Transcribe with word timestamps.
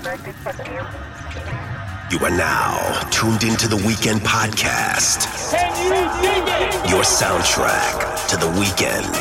You 0.00 0.14
are 2.20 2.30
now 2.30 3.00
tuned 3.10 3.42
into 3.42 3.66
the 3.66 3.82
Weekend 3.84 4.20
Podcast. 4.20 5.26
Can 5.50 5.74
you 5.82 5.90
dig 6.22 6.46
it? 6.46 6.90
Your 6.90 7.02
soundtrack 7.02 8.28
to 8.28 8.36
the 8.36 8.46
weekend. 8.60 9.12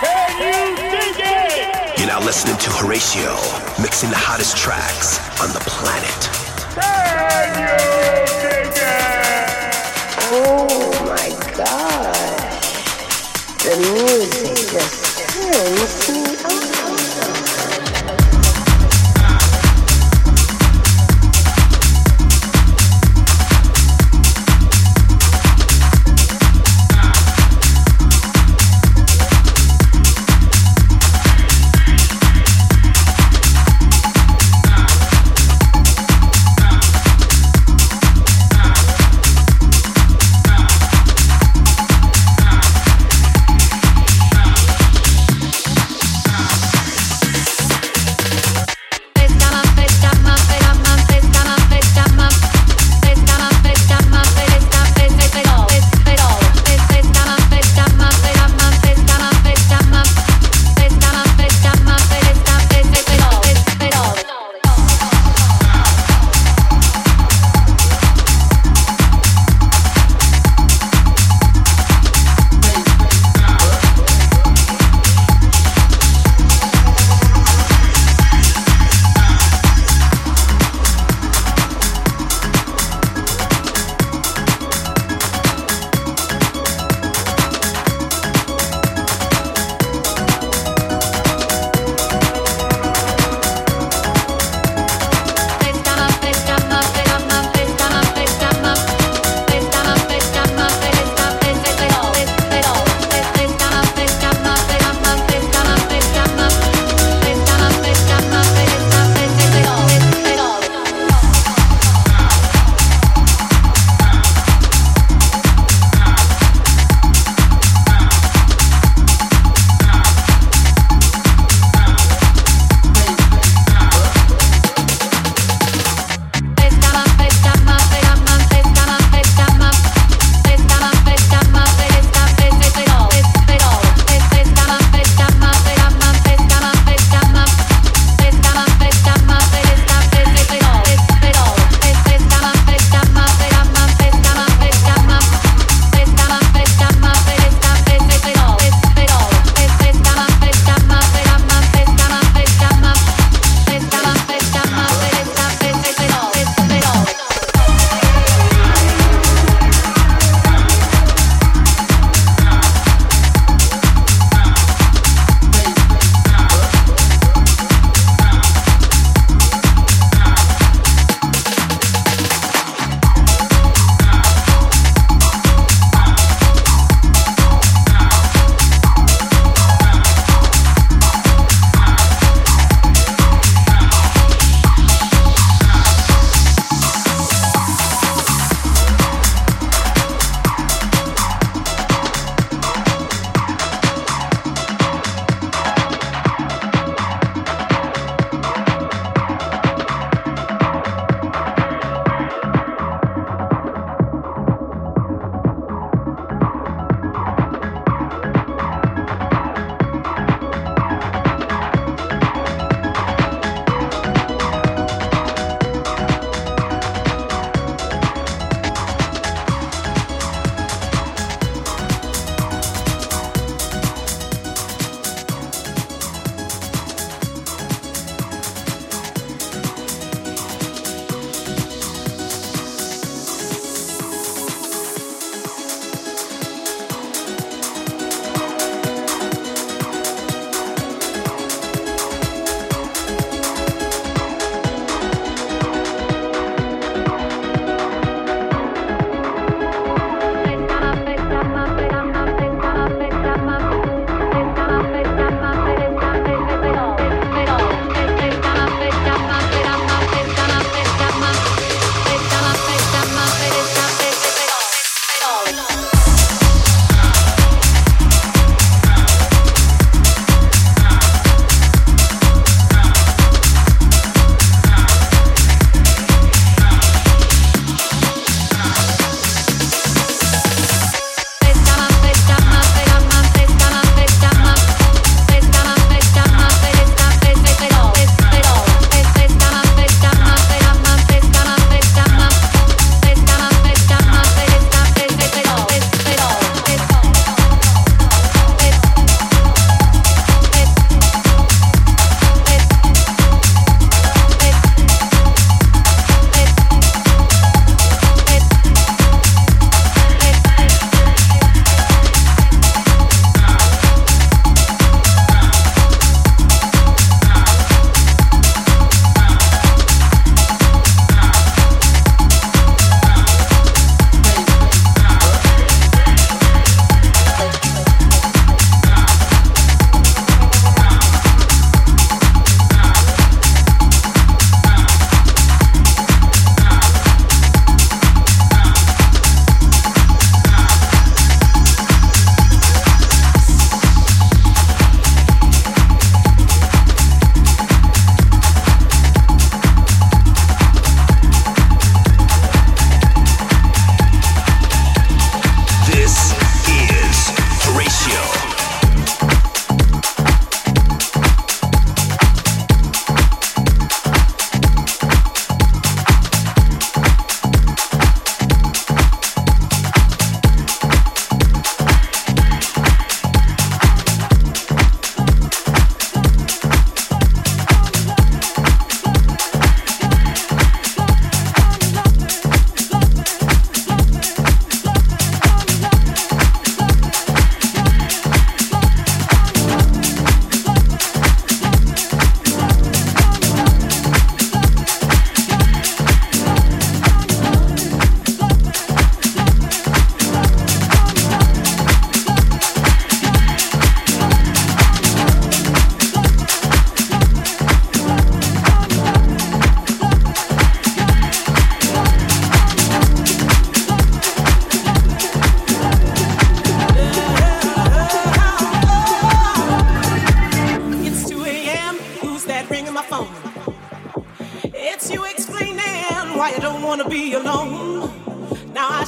Can 0.00 0.32
you 0.40 0.76
dig 0.76 1.20
it? 1.20 1.98
You're 1.98 2.08
now 2.08 2.20
listening 2.20 2.56
to 2.56 2.70
Horacio 2.70 3.36
mixing 3.82 4.08
the 4.08 4.16
hottest 4.16 4.56
tracks 4.56 5.18
on 5.42 5.52
the 5.52 5.60
planet. 5.60 6.20
Can 6.72 7.52
you 7.60 7.76
dig 8.40 8.72
it? 8.72 9.12
Oh 10.32 10.88
my 11.04 11.28
god. 11.54 12.16
The 13.60 13.76
music 13.76 14.56
just 14.72 15.18
turns 15.28 16.08
me 16.08 16.61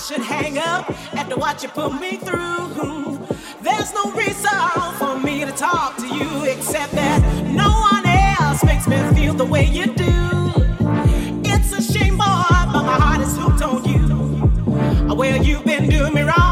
should 0.07 0.21
hang 0.21 0.59
up 0.59 0.91
after 1.15 1.35
what 1.35 1.63
you 1.63 1.69
put 1.71 1.99
me 1.99 2.17
through. 2.17 3.27
There's 3.63 3.95
no 3.95 4.13
reason 4.13 4.51
for 4.99 5.19
me 5.19 5.47
to 5.47 5.53
talk 5.53 5.97
to 5.97 6.07
you 6.07 6.45
except 6.45 6.93
that 6.93 7.23
no 7.47 7.71
one 7.71 8.05
else 8.05 8.63
makes 8.65 8.87
me 8.87 8.99
feel 9.15 9.33
the 9.33 9.47
way 9.47 9.65
you 9.65 9.87
do. 9.87 10.53
It's 11.43 11.73
a 11.73 11.81
shame, 11.81 12.19
boy, 12.19 12.25
but 12.25 12.83
my 12.83 12.99
heart 13.01 13.23
is 13.23 13.35
hooked 13.35 13.63
on 13.63 13.85
you. 13.89 15.15
Well, 15.15 15.43
you've 15.43 15.65
been 15.65 15.89
doing 15.89 16.13
me 16.13 16.21
wrong. 16.21 16.44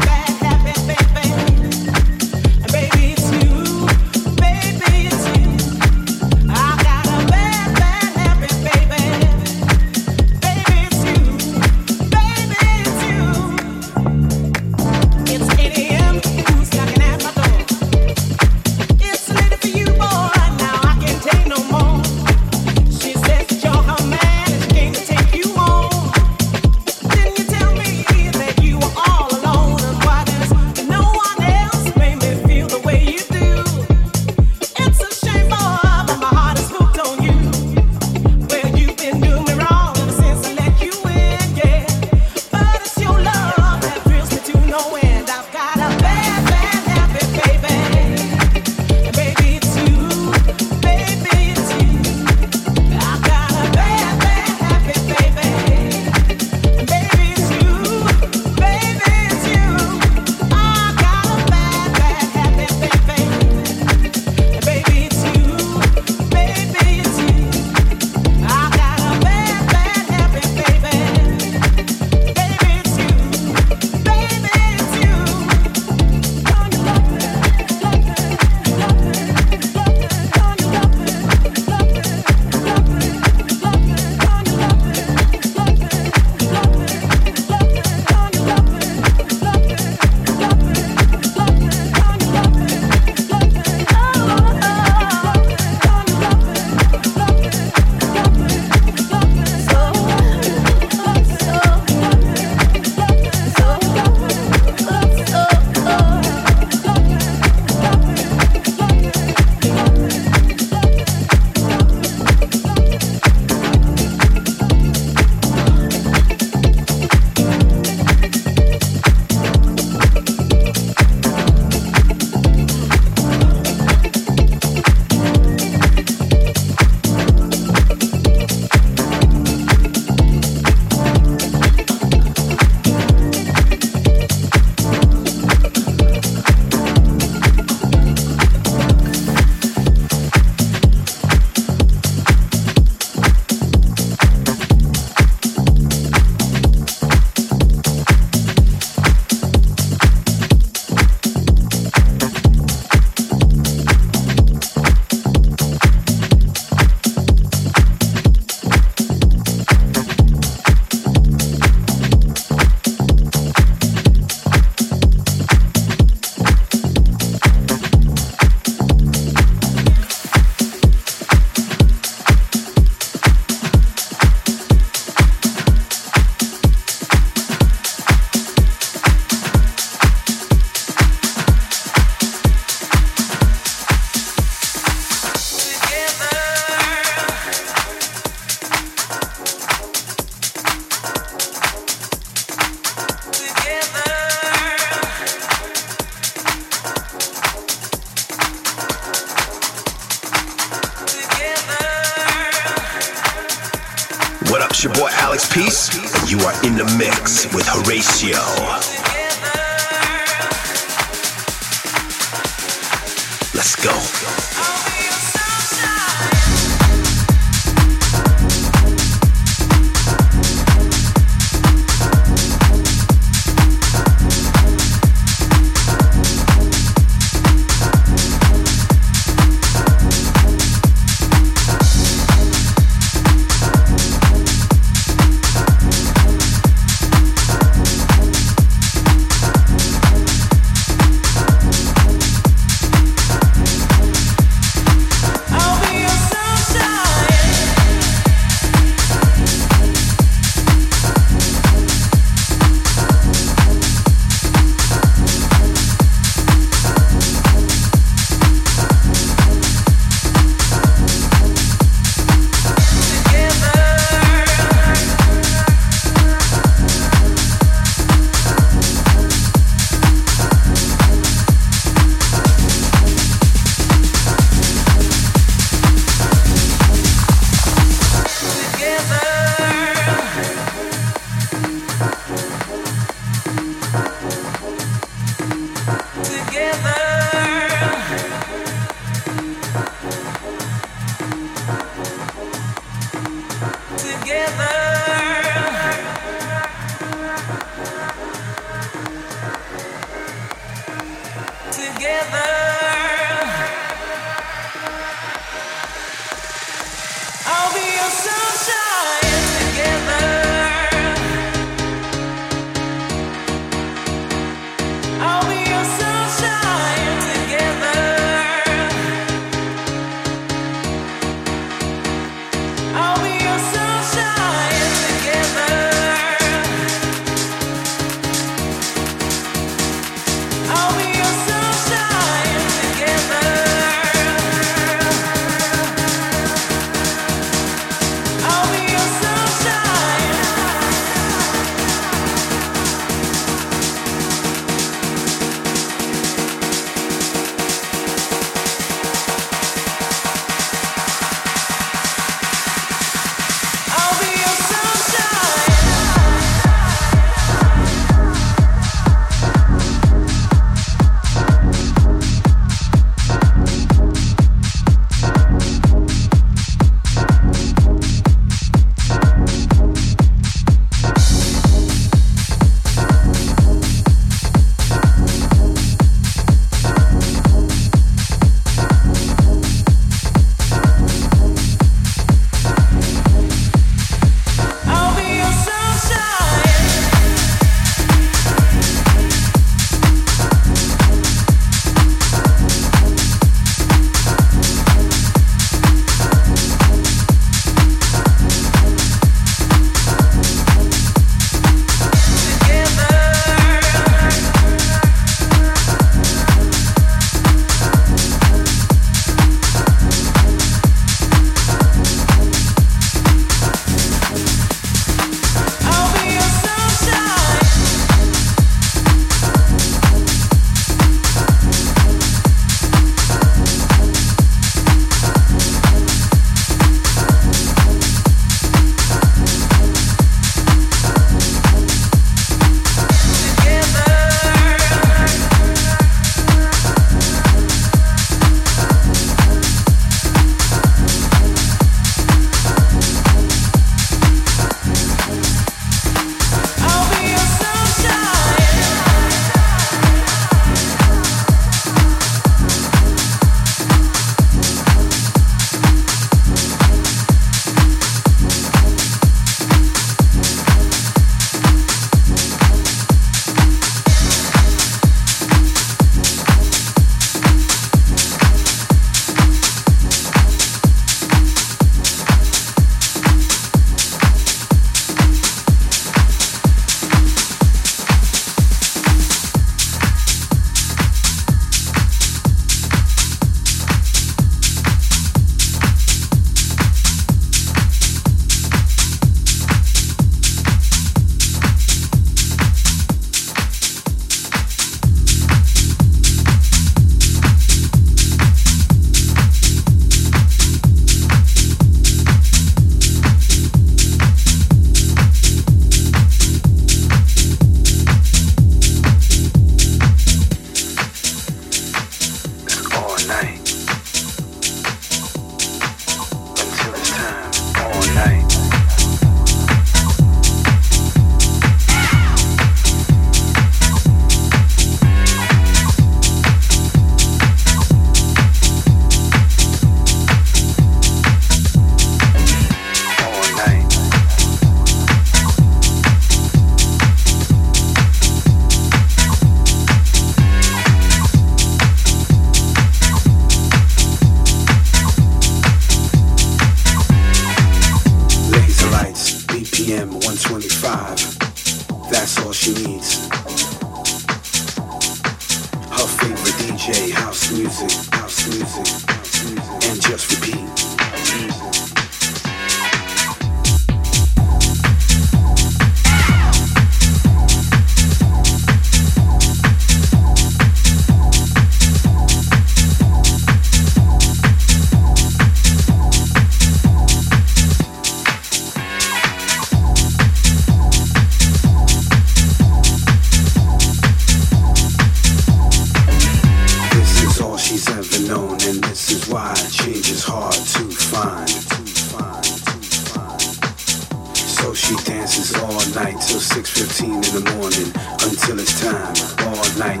On. 594.90 594.98
till 594.98 596.40
6.15 596.40 597.04
in 597.04 597.20
the 597.20 597.50
morning 597.56 597.92
until 598.24 598.58
it's 598.58 598.80
time. 598.80 599.14
All 599.46 599.68
night, 599.76 600.00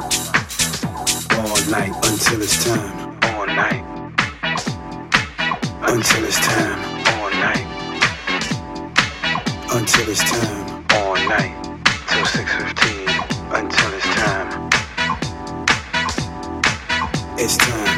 all 1.36 1.60
night 1.70 1.92
until 2.10 2.40
it's 2.40 2.64
time. 2.64 3.18
All 3.24 3.46
night. 3.46 3.84
Until 5.82 6.24
it's 6.24 6.40
time. 6.40 6.80
All 7.06 7.30
night. 7.30 7.66
Until 9.70 10.08
it's 10.08 10.24
time. 10.24 10.84
All 10.92 11.16
night. 11.28 11.54
Till 12.08 12.24
6.15. 12.24 13.58
Until 13.58 13.92
it's 13.92 14.06
time. 14.16 14.70
It's 17.38 17.56
time. 17.58 17.97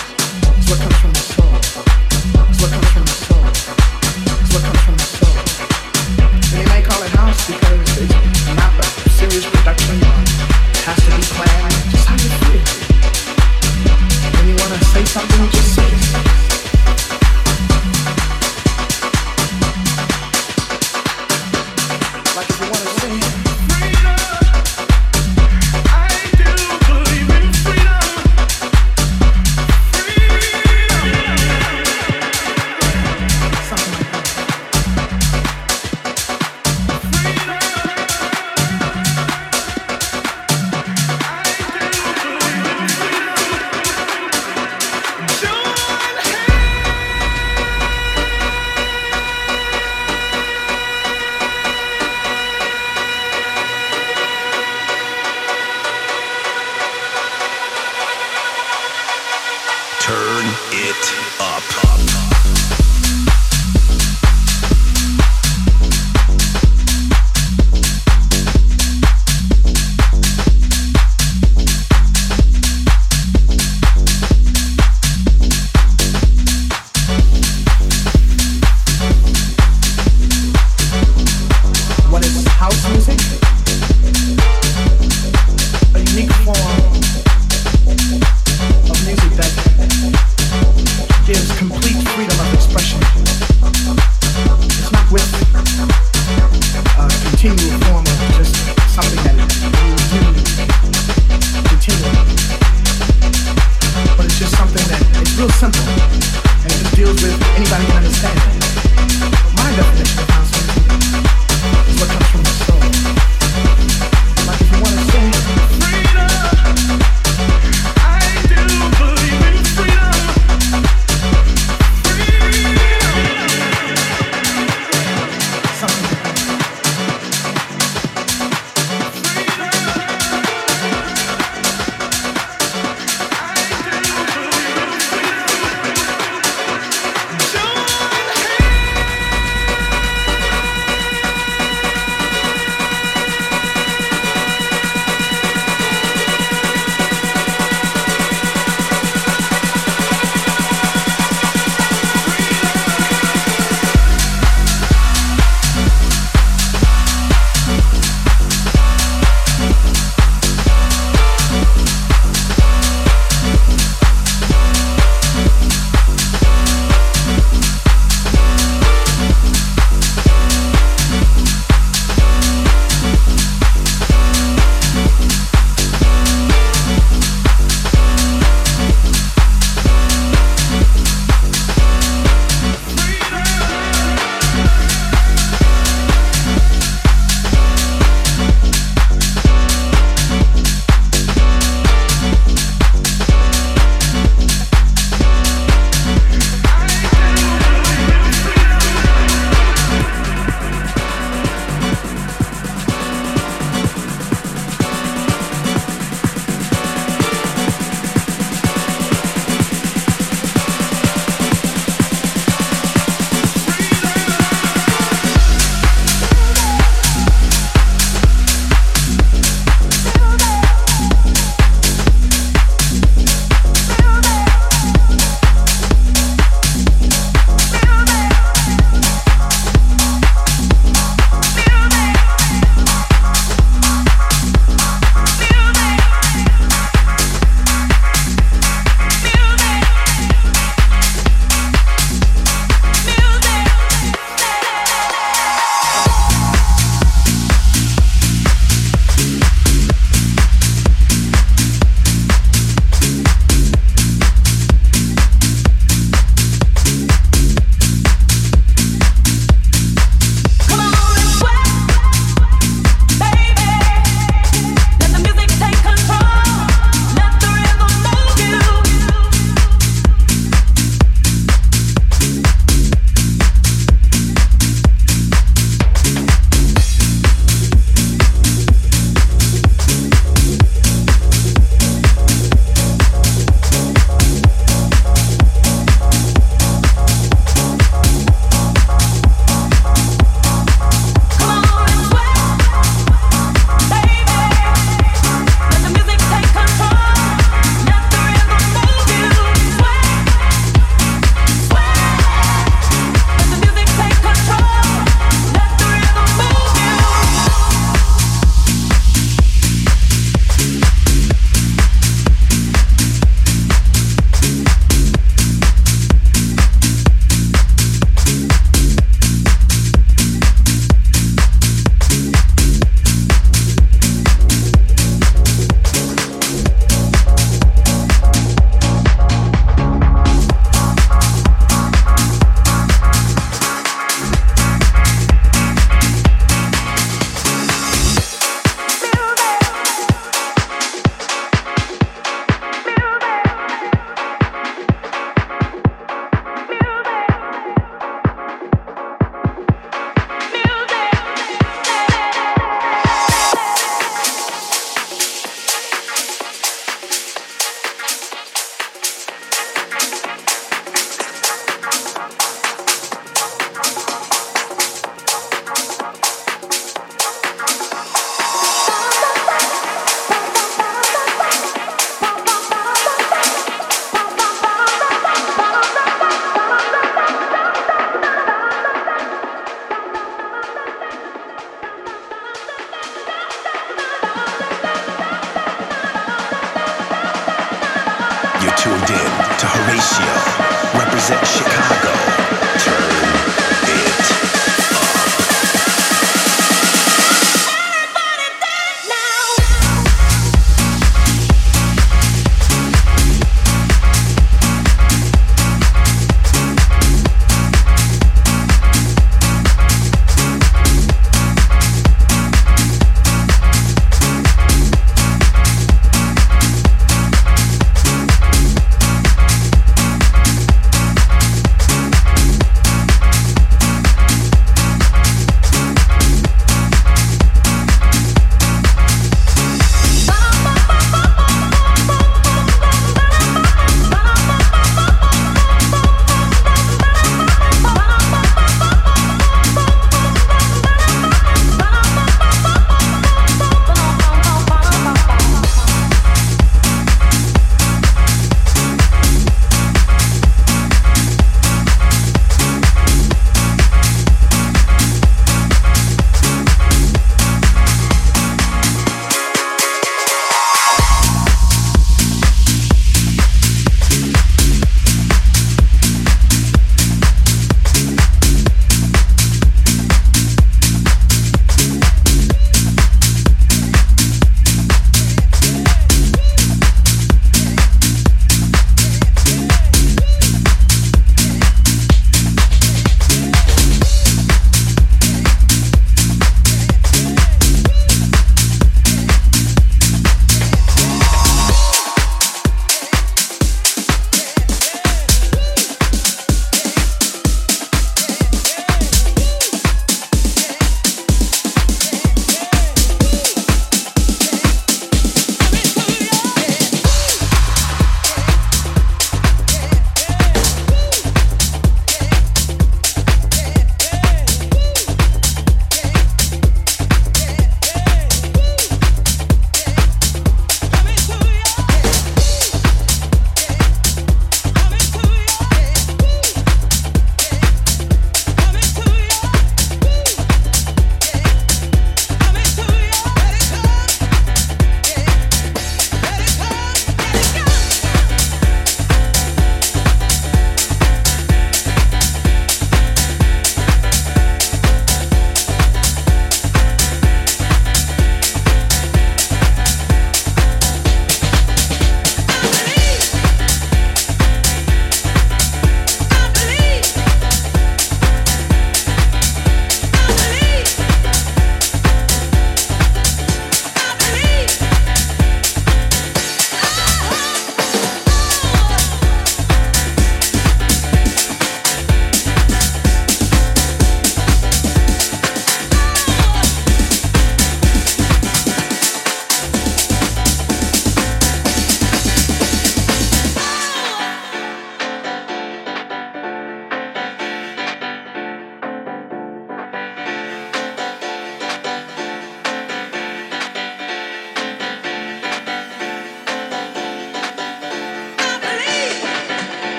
what 0.71 0.79
comes 0.79 0.95
from 1.01 1.11
the 1.11 1.19
soul. 1.19 1.45
What 2.61 2.71
comes 2.71 2.87
from 2.91 3.03
the 3.03 3.11
soul. 3.11 3.20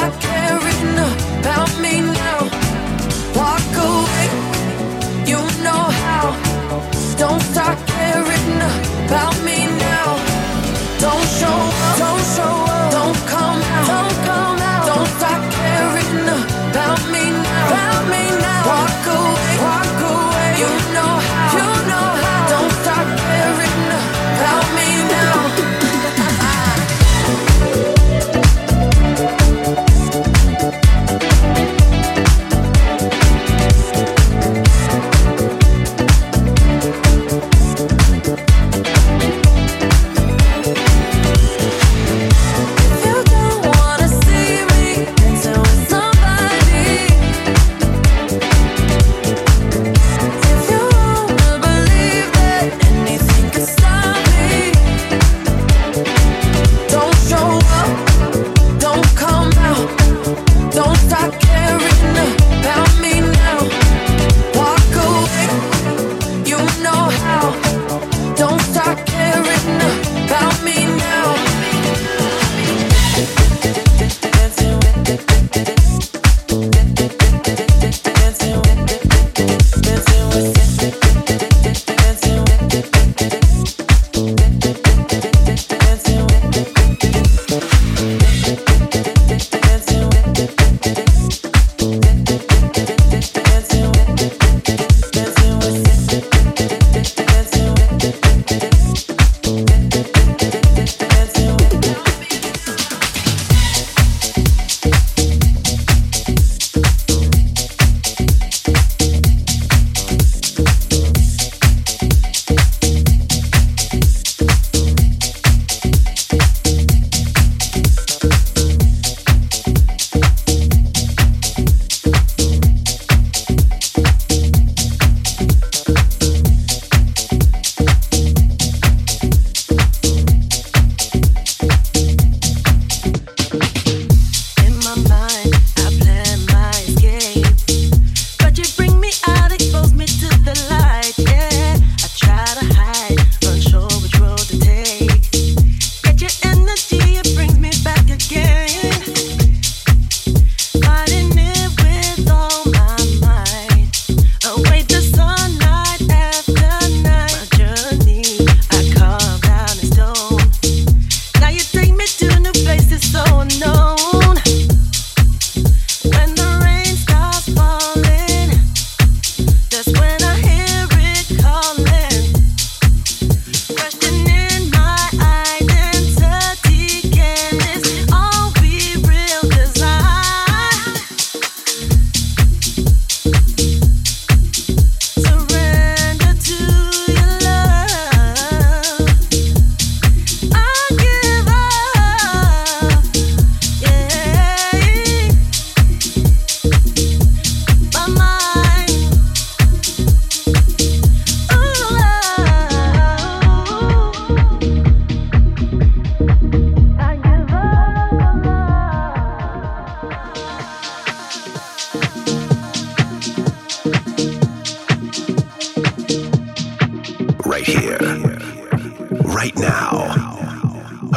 I 0.00 0.10
caring 0.20 0.94
about 1.40 1.70
me 1.82 2.17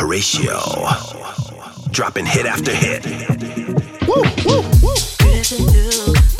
Horacio. 0.01 0.57
Dropping 1.91 2.25
hit 2.25 2.47
after 2.47 2.73
hit. 2.73 3.05
Woo, 4.07 4.23
woo, 4.45 4.63
woo. 4.81 6.30